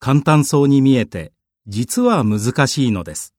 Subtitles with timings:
[0.00, 1.32] 簡単そうに見えて
[1.66, 3.34] 実は難しいのです。